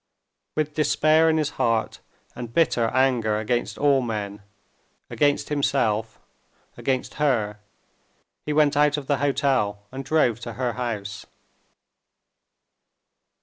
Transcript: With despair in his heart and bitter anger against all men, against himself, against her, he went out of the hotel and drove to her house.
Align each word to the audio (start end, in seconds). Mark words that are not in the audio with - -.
With 0.55 0.73
despair 0.73 1.29
in 1.29 1.37
his 1.37 1.51
heart 1.61 1.99
and 2.35 2.51
bitter 2.51 2.85
anger 2.87 3.37
against 3.37 3.77
all 3.77 4.01
men, 4.01 4.41
against 5.11 5.49
himself, 5.49 6.19
against 6.75 7.13
her, 7.23 7.59
he 8.43 8.51
went 8.51 8.75
out 8.75 8.97
of 8.97 9.05
the 9.05 9.17
hotel 9.17 9.83
and 9.91 10.03
drove 10.03 10.39
to 10.39 10.53
her 10.53 10.73
house. 10.73 11.27